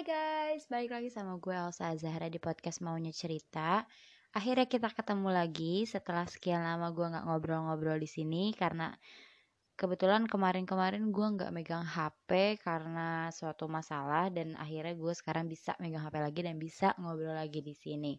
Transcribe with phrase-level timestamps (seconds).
[0.00, 0.16] Hai
[0.56, 3.84] guys, balik lagi sama gue Elsa Zahra di podcast Maunya Cerita.
[4.32, 8.96] Akhirnya kita ketemu lagi setelah sekian lama gue nggak ngobrol-ngobrol di sini karena
[9.76, 16.00] kebetulan kemarin-kemarin gue nggak megang HP karena suatu masalah dan akhirnya gue sekarang bisa megang
[16.08, 18.16] HP lagi dan bisa ngobrol lagi di sini.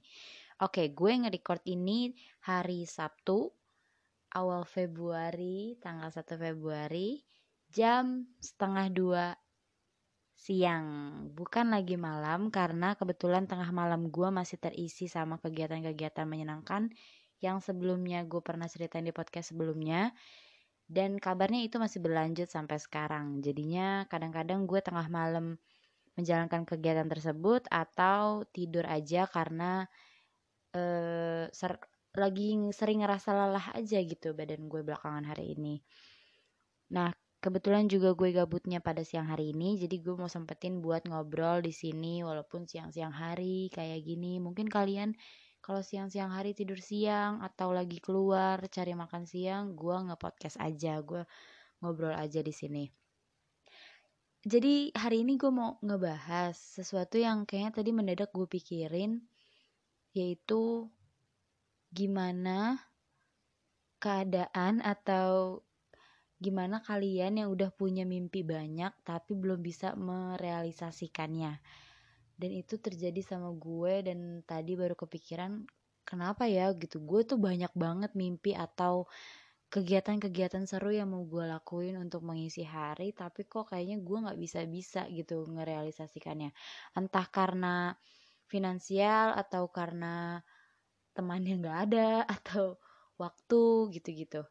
[0.62, 2.14] Oke, gue nge-record ini
[2.46, 3.50] hari Sabtu
[4.38, 7.26] awal Februari, tanggal 1 Februari,
[7.74, 9.41] jam setengah dua
[10.42, 10.86] siang.
[11.38, 16.90] Bukan lagi malam karena kebetulan tengah malam gue masih terisi sama kegiatan-kegiatan menyenangkan
[17.46, 20.10] yang sebelumnya gue pernah ceritain di podcast sebelumnya.
[20.92, 23.40] Dan kabarnya itu masih berlanjut sampai sekarang.
[23.46, 25.62] Jadinya kadang-kadang gue tengah malam
[26.18, 29.88] menjalankan kegiatan tersebut atau tidur aja karena
[30.76, 31.80] eh, ser
[32.12, 35.80] lagi sering ngerasa lelah aja gitu badan gue belakangan hari ini.
[36.92, 41.66] Nah kebetulan juga gue gabutnya pada siang hari ini jadi gue mau sempetin buat ngobrol
[41.66, 44.38] di sini walaupun siang-siang hari kayak gini.
[44.38, 45.18] Mungkin kalian
[45.62, 51.26] kalau siang-siang hari tidur siang atau lagi keluar cari makan siang gue nge-podcast aja gue
[51.82, 52.86] ngobrol aja di sini.
[54.42, 59.22] Jadi hari ini gue mau ngebahas sesuatu yang kayaknya tadi mendadak gue pikirin
[60.14, 60.90] yaitu
[61.94, 62.82] gimana
[64.02, 65.62] keadaan atau
[66.42, 71.62] gimana kalian yang udah punya mimpi banyak tapi belum bisa merealisasikannya?
[72.34, 75.62] Dan itu terjadi sama gue dan tadi baru kepikiran
[76.02, 76.98] kenapa ya gitu?
[77.06, 79.06] Gue tuh banyak banget mimpi atau
[79.72, 85.06] kegiatan-kegiatan seru yang mau gue lakuin untuk mengisi hari tapi kok kayaknya gue nggak bisa-bisa
[85.14, 86.52] gitu ngerealisasikannya.
[86.98, 87.94] Entah karena
[88.50, 90.42] finansial atau karena
[91.14, 92.10] teman yang nggak ada
[92.42, 92.82] atau
[93.22, 94.42] waktu gitu-gitu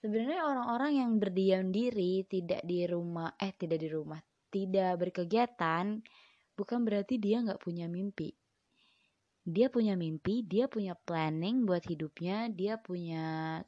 [0.00, 4.20] sebenarnya orang-orang yang berdiam diri tidak di rumah eh tidak di rumah
[4.50, 6.02] tidak berkegiatan
[6.58, 8.34] bukan berarti dia nggak punya mimpi.
[9.40, 13.60] Dia punya mimpi dia punya planning buat hidupnya dia punya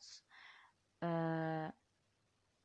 [1.00, 1.66] uh,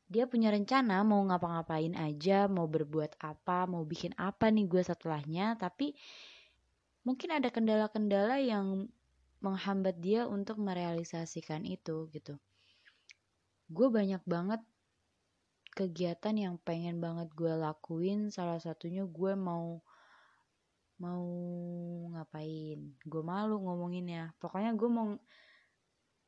[0.07, 5.59] dia punya rencana mau ngapa-ngapain aja mau berbuat apa mau bikin apa nih gue setelahnya
[5.59, 5.95] tapi
[7.03, 8.87] mungkin ada kendala-kendala yang
[9.43, 12.39] menghambat dia untuk merealisasikan itu gitu
[13.67, 14.61] gue banyak banget
[15.77, 18.33] kegiatan yang pengen banget gue lakuin.
[18.33, 19.83] Salah satunya gue mau
[20.97, 21.25] mau
[22.17, 22.97] ngapain?
[23.05, 24.33] Gue malu ngomonginnya.
[24.41, 25.13] Pokoknya gue mau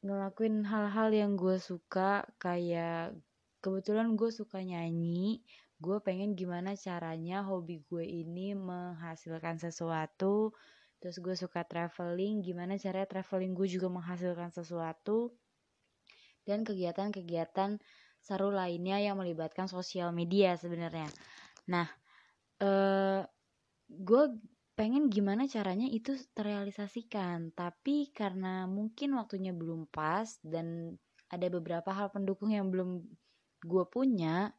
[0.05, 2.29] ngelakuin hal-hal yang gue suka.
[2.37, 3.17] Kayak
[3.65, 5.41] kebetulan gue suka nyanyi.
[5.81, 10.53] Gue pengen gimana caranya hobi gue ini menghasilkan sesuatu.
[11.01, 12.45] Terus gue suka traveling.
[12.45, 15.33] Gimana caranya traveling gue juga menghasilkan sesuatu
[16.49, 17.77] dan kegiatan-kegiatan
[18.17, 21.05] seru lainnya yang melibatkan sosial media sebenarnya.
[21.69, 21.85] Nah,
[22.57, 23.21] eh,
[23.89, 24.23] gue
[24.73, 30.97] pengen gimana caranya itu terrealisasikan, tapi karena mungkin waktunya belum pas dan
[31.29, 33.05] ada beberapa hal pendukung yang belum
[33.61, 34.49] gue punya,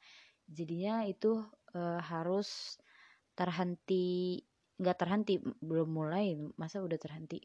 [0.47, 1.43] jadinya itu
[1.75, 2.79] eh, harus
[3.35, 4.39] terhenti,
[4.79, 7.41] nggak terhenti, belum mulai, masa udah terhenti,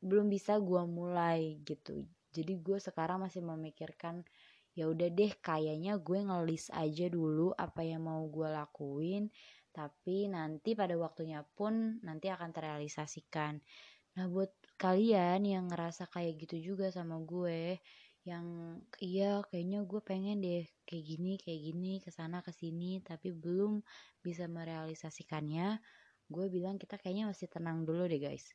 [0.00, 4.22] belum bisa gue mulai gitu jadi gue sekarang masih memikirkan
[4.78, 9.28] ya udah deh kayaknya gue ngelis aja dulu apa yang mau gue lakuin
[9.70, 13.62] tapi nanti pada waktunya pun nanti akan terrealisasikan.
[14.18, 17.78] Nah buat kalian yang ngerasa kayak gitu juga sama gue
[18.26, 23.32] yang iya kayaknya gue pengen deh kayak gini kayak gini ke sana ke sini tapi
[23.32, 23.80] belum
[24.20, 25.80] bisa merealisasikannya
[26.30, 28.54] gue bilang kita kayaknya masih tenang dulu deh guys.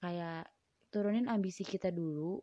[0.00, 0.50] Kayak
[0.92, 2.40] turunin ambisi kita dulu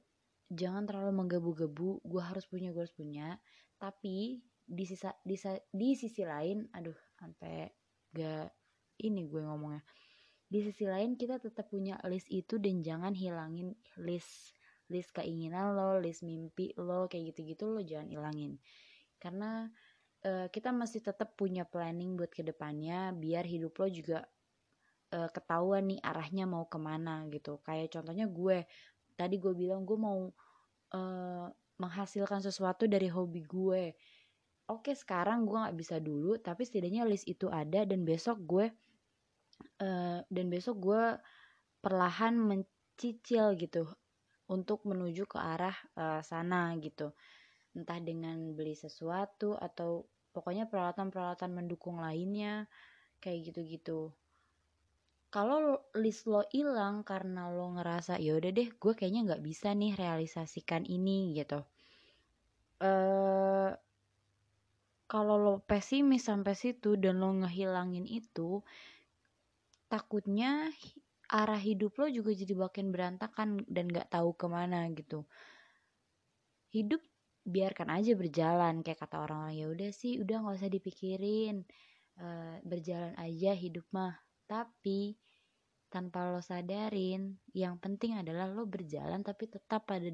[0.49, 3.37] jangan terlalu menggebu-gebu gue harus punya gue harus punya.
[3.77, 5.37] Tapi di sisa di,
[5.73, 7.69] di sisi lain aduh sampai
[8.13, 8.49] gak
[9.05, 9.85] ini gue ngomongnya.
[10.49, 14.57] Di sisi lain kita tetap punya list itu dan jangan hilangin list
[14.89, 18.57] list keinginan lo list mimpi lo kayak gitu-gitu lo jangan hilangin.
[19.21, 19.69] Karena
[20.25, 24.25] uh, kita masih tetap punya planning buat ke depannya biar hidup lo juga
[25.13, 27.61] uh, ketahuan nih arahnya mau ke mana gitu.
[27.61, 28.65] Kayak contohnya gue
[29.19, 30.31] tadi gue bilang gue mau
[30.95, 31.47] uh,
[31.79, 33.83] menghasilkan sesuatu dari hobi gue
[34.71, 38.65] oke sekarang gue nggak bisa dulu tapi setidaknya list itu ada dan besok gue
[39.83, 41.03] uh, dan besok gue
[41.79, 43.87] perlahan mencicil gitu
[44.49, 47.13] untuk menuju ke arah uh, sana gitu.
[47.77, 52.65] Entah dengan beli sesuatu atau pokoknya peralatan-peralatan mendukung lainnya
[53.21, 54.09] kayak gitu-gitu
[55.29, 59.93] kalau list lo hilang karena lo ngerasa ya udah deh gue kayaknya nggak bisa nih
[59.93, 61.61] realisasikan ini gitu.
[62.81, 63.69] Uh,
[65.05, 68.65] kalau lo pesimis sampai situ dan lo ngehilangin itu
[69.89, 70.73] takutnya
[71.29, 75.29] arah hidup lo juga jadi makin berantakan dan gak tahu ke mana gitu.
[76.73, 77.01] Hidup
[77.45, 81.65] biarkan aja berjalan kayak kata orang-orang ya udah sih udah nggak usah dipikirin
[82.21, 84.13] uh, berjalan aja hidup mah
[84.49, 85.13] tapi
[85.89, 90.09] tanpa lo sadarin yang penting adalah lo berjalan tapi tetap pada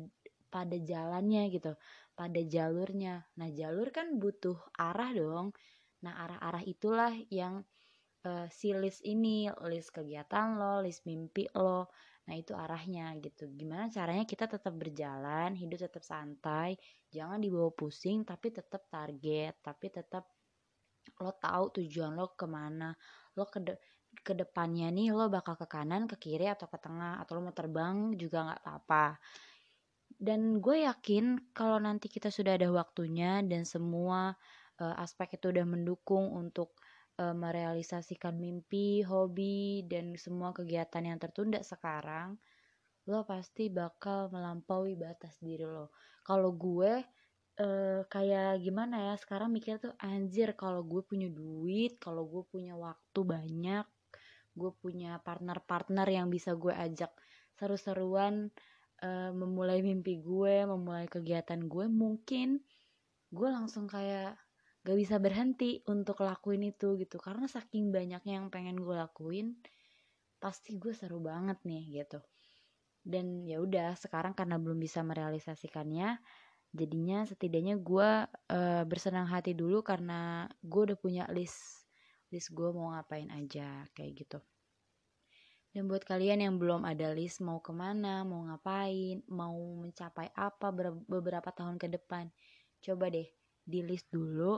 [0.52, 1.76] pada jalannya gitu
[2.16, 3.28] pada jalurnya.
[3.40, 5.52] Nah jalur kan butuh arah dong.
[6.04, 7.64] Nah arah-arah itulah yang
[8.24, 11.92] uh, si list ini list kegiatan lo list mimpi lo.
[12.28, 13.52] Nah itu arahnya gitu.
[13.52, 16.80] Gimana caranya kita tetap berjalan hidup tetap santai
[17.16, 20.28] jangan dibawa pusing tapi tetap target tapi tetap
[21.24, 22.92] lo tahu tujuan lo ke mana
[23.40, 23.64] lo ke
[24.22, 27.56] ke depannya nih lo bakal ke kanan ke kiri atau ke tengah atau lo mau
[27.56, 29.06] terbang juga nggak apa-apa
[30.16, 34.32] dan gue yakin kalau nanti kita sudah ada waktunya dan semua
[34.80, 36.76] uh, aspek itu udah mendukung untuk
[37.20, 42.40] uh, merealisasikan mimpi, hobi dan semua kegiatan yang tertunda sekarang,
[43.08, 45.92] lo pasti bakal melampaui batas diri lo.
[46.26, 47.04] Kalau gue
[47.60, 52.76] uh, kayak gimana ya sekarang mikir tuh anjir kalau gue punya duit, kalau gue punya
[52.76, 53.86] waktu banyak,
[54.56, 57.12] gue punya partner-partner yang bisa gue ajak
[57.56, 58.50] seru-seruan
[59.04, 62.64] uh, memulai mimpi gue memulai kegiatan gue mungkin
[63.36, 64.40] gue langsung kayak
[64.86, 67.18] gak bisa berhenti untuk lakuin itu gitu.
[67.18, 69.58] Karena saking banyaknya yang pengen gue lakuin
[70.38, 72.22] pasti gue seru banget nih gitu.
[73.02, 76.22] Dan ya udah sekarang karena belum bisa merealisasikannya
[76.76, 81.85] jadinya setidaknya gue uh, bersenang hati dulu karena gue udah punya list
[82.34, 84.40] list gue mau ngapain aja kayak gitu.
[85.76, 90.72] Dan buat kalian yang belum ada list mau ke mana mau ngapain mau mencapai apa
[91.04, 92.32] beberapa tahun ke depan
[92.80, 93.28] coba deh
[93.66, 94.56] di list dulu.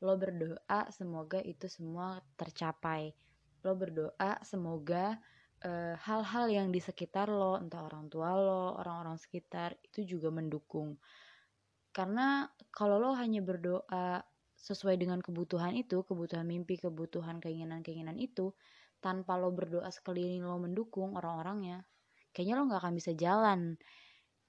[0.00, 3.14] Lo berdoa semoga itu semua tercapai.
[3.62, 5.20] Lo berdoa semoga
[5.60, 10.32] eh, hal-hal uh, yang di sekitar lo entah orang tua lo orang-orang sekitar itu juga
[10.32, 10.98] mendukung.
[11.94, 14.24] Karena kalau lo hanya berdoa
[14.60, 18.52] sesuai dengan kebutuhan itu, kebutuhan mimpi, kebutuhan keinginan-keinginan itu,
[19.00, 21.88] tanpa lo berdoa sekeliling lo mendukung orang-orangnya,
[22.36, 23.80] kayaknya lo nggak akan bisa jalan.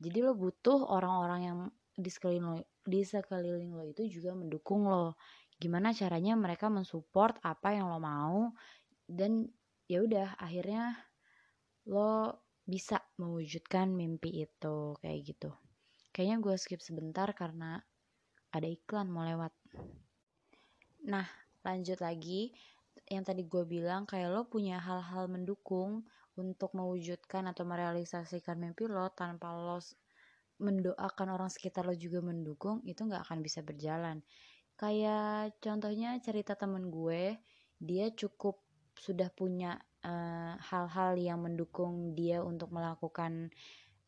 [0.02, 1.60] Jadi lo butuh orang-orang yang
[1.96, 5.16] di sekeliling lo, di sekeliling lo itu juga mendukung lo.
[5.56, 8.52] Gimana caranya mereka mensupport apa yang lo mau
[9.08, 9.48] dan
[9.88, 10.98] ya udah akhirnya
[11.88, 15.50] lo bisa mewujudkan mimpi itu kayak gitu.
[16.12, 17.80] Kayaknya gue skip sebentar karena
[18.52, 19.52] ada iklan mau lewat.
[21.08, 21.28] Nah,
[21.64, 22.52] lanjut lagi.
[23.08, 26.04] Yang tadi gue bilang kayak lo punya hal-hal mendukung
[26.40, 29.80] untuk mewujudkan atau merealisasikan mimpi lo tanpa lo
[30.62, 34.22] mendoakan orang sekitar lo juga mendukung, itu gak akan bisa berjalan.
[34.78, 37.36] Kayak contohnya cerita temen gue,
[37.82, 38.62] dia cukup
[38.94, 43.50] sudah punya eh, hal-hal uh, yang mendukung dia untuk melakukan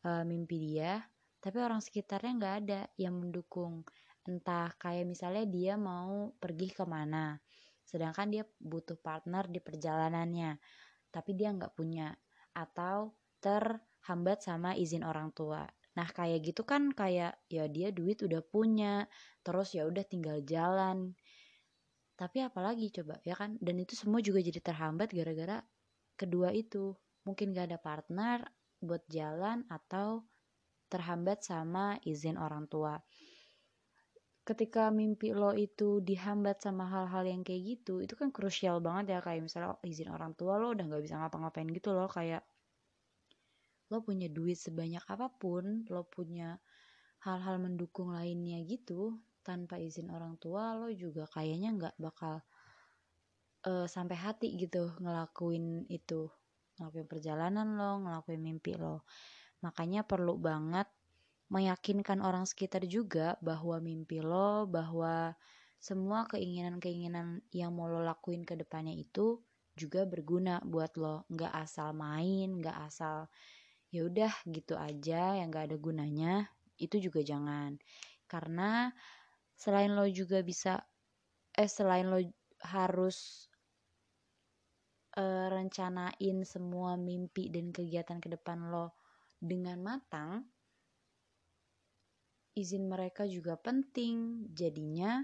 [0.06, 1.02] uh, mimpi dia,
[1.42, 3.82] tapi orang sekitarnya nggak ada yang mendukung
[4.24, 7.36] entah kayak misalnya dia mau pergi ke mana
[7.84, 10.56] sedangkan dia butuh partner di perjalanannya
[11.14, 12.10] tapi dia nggak punya
[12.58, 15.62] atau terhambat sama izin orang tua.
[15.94, 19.06] Nah kayak gitu kan kayak ya dia duit udah punya
[19.46, 21.14] terus ya udah tinggal jalan.
[22.18, 23.58] Tapi apalagi coba ya kan?
[23.62, 25.62] Dan itu semua juga jadi terhambat gara-gara
[26.18, 26.94] kedua itu.
[27.26, 28.42] Mungkin gak ada partner
[28.82, 30.26] buat jalan atau
[30.92, 33.00] terhambat sama izin orang tua
[34.44, 39.18] ketika mimpi lo itu dihambat sama hal-hal yang kayak gitu itu kan krusial banget ya
[39.24, 42.44] kayak misalnya izin orang tua lo udah nggak bisa ngapa-ngapain gitu loh kayak
[43.88, 46.60] lo punya duit sebanyak apa pun lo punya
[47.24, 52.44] hal-hal mendukung lainnya gitu tanpa izin orang tua lo juga kayaknya nggak bakal
[53.64, 56.28] uh, sampai hati gitu ngelakuin itu
[56.78, 59.06] ngelakuin perjalanan lo ngelakuin mimpi lo.
[59.62, 60.90] Makanya perlu banget
[61.54, 65.38] meyakinkan orang sekitar juga bahwa mimpi lo, bahwa
[65.78, 69.38] semua keinginan-keinginan yang mau lo lakuin ke depannya itu
[69.78, 71.22] juga berguna buat lo.
[71.30, 73.30] Nggak asal main, nggak asal
[73.94, 76.34] ya udah gitu aja yang nggak ada gunanya.
[76.74, 77.78] Itu juga jangan.
[78.26, 78.90] Karena
[79.54, 80.82] selain lo juga bisa,
[81.54, 82.18] eh selain lo
[82.64, 83.46] harus
[85.14, 88.98] uh, rencanain semua mimpi dan kegiatan ke depan lo
[89.38, 90.48] dengan matang,
[92.54, 94.48] izin mereka juga penting.
[94.54, 95.22] Jadinya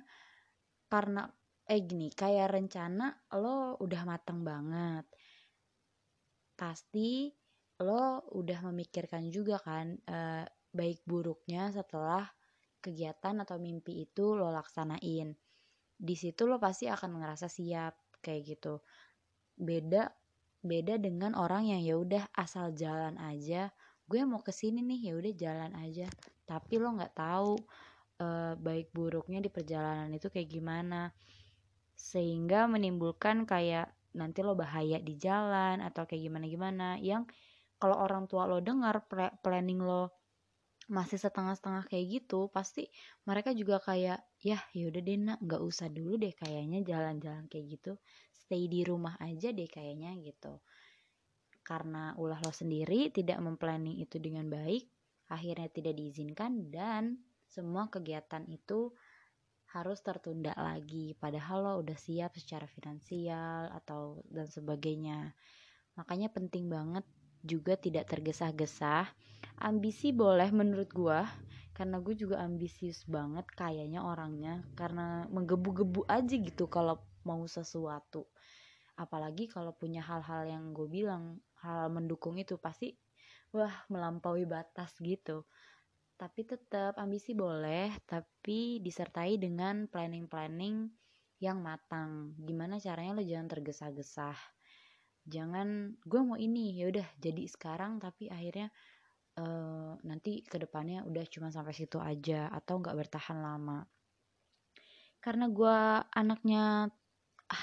[0.91, 1.27] karena
[1.71, 5.07] eh gini kayak rencana lo udah matang banget.
[6.59, 7.31] Pasti
[7.81, 12.27] lo udah memikirkan juga kan eh, baik buruknya setelah
[12.83, 15.33] kegiatan atau mimpi itu lo laksanain.
[16.01, 18.83] Di situ lo pasti akan ngerasa siap kayak gitu.
[19.55, 20.11] Beda
[20.61, 23.73] beda dengan orang yang ya udah asal jalan aja
[24.11, 26.07] gue mau ke sini nih ya udah jalan aja
[26.51, 27.55] tapi lo nggak tahu
[28.19, 31.15] uh, baik buruknya di perjalanan itu kayak gimana.
[31.95, 37.31] Sehingga menimbulkan kayak nanti lo bahaya di jalan atau kayak gimana gimana yang
[37.79, 39.07] kalau orang tua lo dengar
[39.47, 40.11] planning lo
[40.91, 42.91] masih setengah-setengah kayak gitu pasti
[43.23, 45.39] mereka juga kayak ya yaudah deh nak.
[45.39, 47.93] Nggak usah dulu deh kayaknya jalan-jalan kayak gitu.
[48.35, 50.59] Stay di rumah aja deh kayaknya gitu.
[51.63, 54.91] Karena ulah lo sendiri tidak memplanning itu dengan baik
[55.31, 58.91] akhirnya tidak diizinkan dan semua kegiatan itu
[59.71, 61.15] harus tertunda lagi.
[61.15, 65.31] Padahal lo udah siap secara finansial atau dan sebagainya.
[65.95, 67.07] Makanya penting banget
[67.41, 69.09] juga tidak tergesa-gesa
[69.61, 71.21] ambisi boleh menurut gue
[71.73, 78.29] karena gue juga ambisius banget kayaknya orangnya karena menggebu-gebu aja gitu kalau mau sesuatu.
[79.01, 82.97] Apalagi kalau punya hal-hal yang gue bilang hal mendukung itu pasti
[83.55, 85.47] wah melampaui batas gitu.
[86.21, 90.91] Tapi tetap ambisi boleh tapi disertai dengan planning-planning
[91.41, 92.37] yang matang.
[92.37, 94.37] Gimana caranya lo jangan tergesa-gesa
[95.31, 98.73] jangan gue mau ini ya udah jadi sekarang tapi akhirnya
[99.39, 103.85] uh, nanti ke depannya udah cuma sampai situ aja atau nggak bertahan lama.
[105.21, 105.79] Karena gue
[106.17, 106.89] anaknya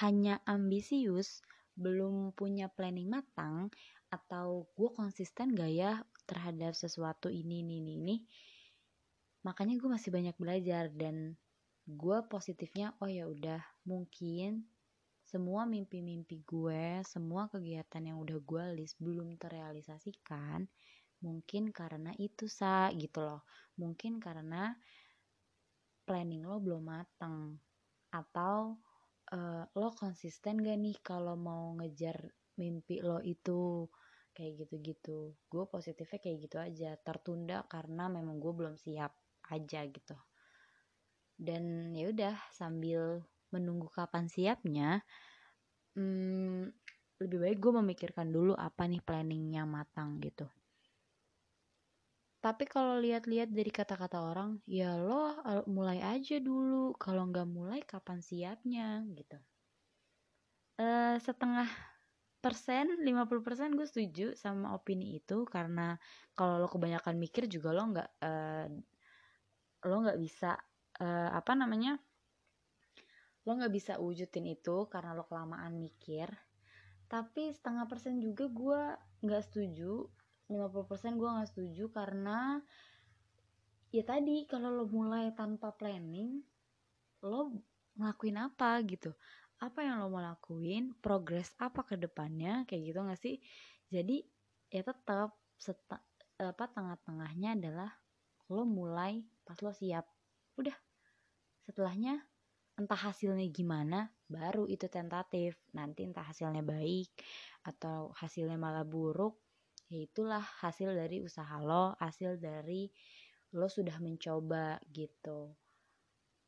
[0.03, 1.41] hanya ambisius
[1.77, 3.70] belum punya planning matang
[4.08, 5.92] atau gue konsisten gak ya
[6.28, 8.16] terhadap sesuatu ini ini ini, ini?
[9.44, 11.36] Makanya gue masih banyak belajar dan
[11.88, 14.68] gue positifnya oh ya udah mungkin
[15.24, 20.68] semua mimpi-mimpi gue semua kegiatan yang udah gue list belum terrealisasikan
[21.24, 23.42] mungkin karena itu sa gitu loh.
[23.80, 24.76] Mungkin karena
[26.08, 27.60] planning lo belum matang
[28.14, 28.80] atau
[29.36, 32.16] uh, lo konsisten gak nih kalau mau ngejar
[32.58, 33.88] mimpi lo itu
[34.38, 35.34] kayak gitu-gitu.
[35.50, 39.14] Gue positifnya kayak gitu aja tertunda karena memang gue belum siap
[39.50, 40.18] aja gitu.
[41.38, 43.22] Dan ya udah sambil
[43.54, 45.02] menunggu kapan siapnya
[45.98, 46.70] hmm,
[47.18, 50.46] lebih baik gue memikirkan dulu apa nih planningnya matang gitu.
[52.38, 56.94] Tapi kalau lihat-lihat dari kata-kata orang ya lo mulai aja dulu.
[57.02, 59.42] Kalau nggak mulai kapan siapnya gitu.
[60.78, 61.66] Uh, setengah
[62.48, 66.00] persen 50 persen gue setuju sama opini itu karena
[66.32, 68.68] kalau lo kebanyakan mikir juga lo nggak uh,
[69.84, 70.56] lo nggak bisa
[71.04, 72.00] uh, apa namanya
[73.44, 76.27] lo nggak bisa wujudin itu karena lo kelamaan mikir.
[77.08, 78.82] Tapi setengah persen juga gue
[79.24, 80.04] nggak setuju
[80.51, 82.60] 50% gue nggak setuju karena
[83.92, 86.44] ya tadi kalau lo mulai tanpa planning
[87.24, 87.56] lo
[87.96, 89.16] ngelakuin apa gitu
[89.58, 93.36] apa yang lo mau lakuin progres apa ke depannya kayak gitu gak sih?
[93.90, 94.22] Jadi
[94.70, 95.34] ya tetap
[96.38, 97.90] apa tengah-tengahnya adalah
[98.54, 100.06] lo mulai pas lo siap.
[100.58, 100.76] Udah
[101.66, 102.22] setelahnya
[102.78, 105.58] entah hasilnya gimana baru itu tentatif.
[105.74, 107.10] Nanti entah hasilnya baik
[107.66, 109.42] atau hasilnya malah buruk
[109.88, 112.92] ya itulah hasil dari usaha lo hasil dari
[113.56, 115.56] lo sudah mencoba gitu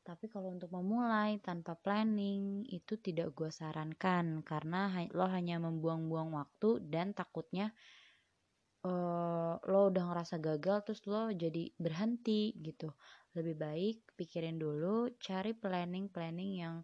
[0.10, 4.42] tapi kalau untuk memulai tanpa planning itu tidak gue sarankan.
[4.42, 7.70] Karena lo hanya membuang-buang waktu dan takutnya
[8.90, 12.90] uh, lo udah ngerasa gagal terus lo jadi berhenti gitu.
[13.38, 16.82] Lebih baik pikirin dulu cari planning-planning yang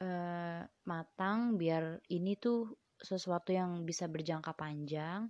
[0.00, 5.28] uh, matang biar ini tuh sesuatu yang bisa berjangka panjang.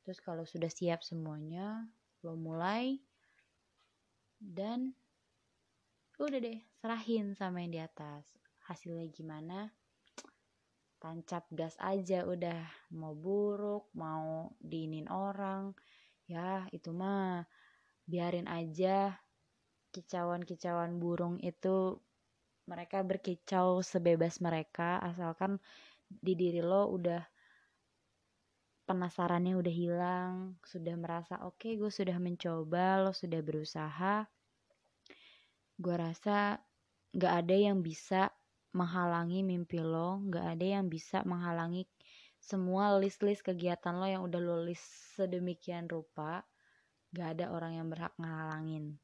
[0.00, 1.84] Terus kalau sudah siap semuanya
[2.24, 2.96] lo mulai
[4.40, 4.96] dan
[6.28, 8.22] udah deh serahin sama yang di atas.
[8.70, 9.70] Hasilnya gimana?
[11.02, 12.62] Tancap gas aja udah.
[12.94, 15.74] Mau buruk mau diinin orang.
[16.30, 17.42] Ya itu mah.
[18.06, 19.18] Biarin aja.
[19.90, 21.98] Kicauan-kicauan burung itu
[22.70, 25.02] mereka berkicau sebebas mereka.
[25.02, 25.58] Asalkan
[26.06, 27.22] di diri lo udah
[28.82, 30.32] penasarannya udah hilang
[30.66, 34.26] sudah merasa oke okay, gue sudah mencoba lo sudah berusaha
[35.82, 36.62] gue rasa
[37.10, 38.30] gak ada yang bisa
[38.72, 41.84] menghalangi mimpi lo gak ada yang bisa menghalangi
[42.42, 46.42] semua list-list kegiatan lo yang udah lo list sedemikian rupa.
[47.14, 48.98] Gak ada orang yang berhak ngehalangin.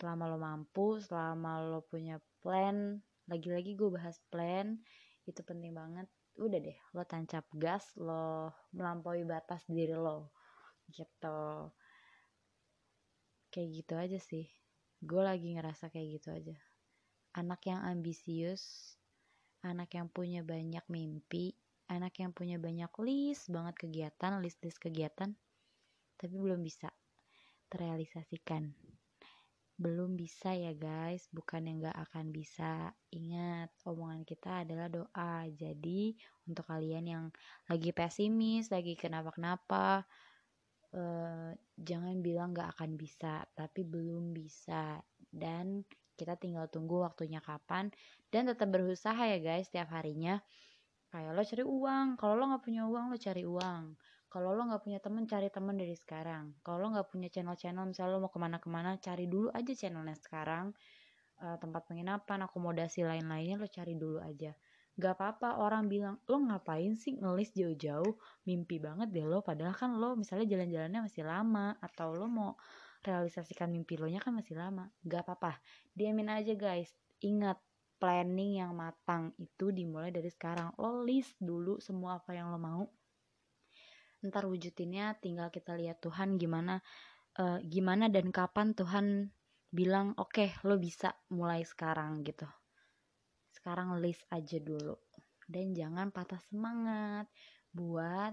[0.00, 2.96] Selama lo mampu selama lo punya plan
[3.28, 4.80] lagi-lagi gue bahas plan
[5.28, 6.08] itu penting banget.
[6.40, 10.32] Udah deh lo tancap gas lo melampaui batas diri lo.
[10.88, 11.40] Gitu.
[13.52, 14.48] Kayak gitu aja sih
[15.02, 16.56] gue lagi ngerasa kayak gitu aja
[17.36, 18.96] anak yang ambisius,
[19.60, 21.52] anak yang punya banyak mimpi,
[21.92, 25.36] anak yang punya banyak list banget kegiatan, list-list kegiatan,
[26.16, 26.88] tapi belum bisa
[27.68, 28.72] terrealisasikan.
[29.76, 32.96] Belum bisa ya guys, bukan yang gak akan bisa.
[33.12, 35.44] Ingat, omongan kita adalah doa.
[35.52, 36.16] Jadi,
[36.48, 37.24] untuk kalian yang
[37.68, 40.08] lagi pesimis, lagi kenapa-kenapa,
[40.96, 44.98] eh, jangan bilang gak akan bisa, tapi belum bisa.
[45.28, 45.84] Dan
[46.16, 47.92] kita tinggal tunggu waktunya kapan.
[48.32, 50.40] Dan tetap berusaha ya guys setiap harinya.
[51.12, 52.06] Kayak lo cari uang.
[52.18, 53.84] Kalau lo nggak punya uang lo cari uang.
[54.26, 56.56] Kalau lo nggak punya temen cari temen dari sekarang.
[56.64, 60.74] Kalau lo nggak punya channel-channel misalnya lo mau ke mana-kemana cari dulu aja channelnya sekarang.
[61.36, 64.56] Uh, tempat penginapan akomodasi lain-lainnya lo cari dulu aja
[64.96, 68.16] Gak apa-apa orang bilang lo ngapain sih ngelis jauh-jauh?
[68.48, 72.56] Mimpi banget deh lo padahal kan lo misalnya jalan-jalannya masih lama atau lo mau
[73.04, 74.88] realisasikan mimpi lo nya kan masih lama.
[75.04, 75.60] Gak apa-apa
[75.92, 77.60] diamin aja guys ingat
[77.96, 80.72] planning yang matang itu dimulai dari sekarang.
[80.80, 82.84] Lo list dulu semua apa yang lo mau.
[84.24, 86.80] Ntar wujudinnya tinggal kita lihat Tuhan gimana
[87.36, 89.28] uh, gimana dan kapan Tuhan
[89.68, 92.48] bilang oke okay, lo bisa mulai sekarang gitu
[93.66, 94.94] sekarang list aja dulu.
[95.42, 97.26] Dan jangan patah semangat
[97.74, 98.30] buat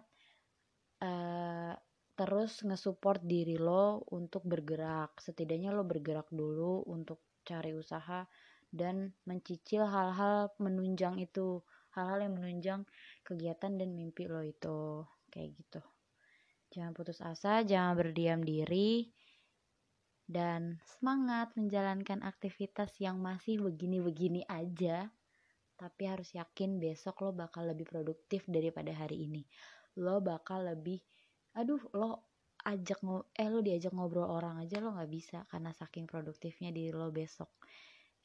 [1.02, 1.74] uh,
[2.13, 5.18] terus ngesupport diri lo untuk bergerak.
[5.18, 8.30] Setidaknya lo bergerak dulu untuk cari usaha
[8.70, 11.66] dan mencicil hal-hal menunjang itu.
[11.98, 12.82] Hal-hal yang menunjang
[13.25, 15.02] kegiatan dan mimpi lo itu.
[15.34, 15.82] Kayak gitu.
[16.78, 19.10] Jangan putus asa jangan berdiam diri
[20.30, 25.10] dan semangat menjalankan aktivitas yang masih begini-begini aja
[25.84, 29.44] tapi harus yakin besok lo bakal lebih produktif daripada hari ini.
[30.00, 31.04] Lo bakal lebih
[31.60, 32.24] aduh lo
[32.63, 33.04] ajak
[33.36, 37.52] eh lo diajak ngobrol orang aja lo nggak bisa karena saking produktifnya diri lo besok.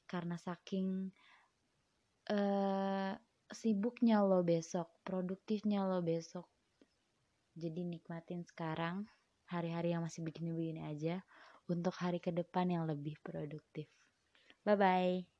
[0.06, 1.10] Karena saking
[2.30, 3.12] uh,
[3.50, 6.46] sibuknya lo besok produktifnya lo besok.
[7.58, 9.02] Jadi nikmatin sekarang
[9.50, 11.26] hari-hari yang masih begini-begini aja
[11.66, 13.90] untuk hari ke depan yang lebih produktif.
[14.62, 15.37] Bye bye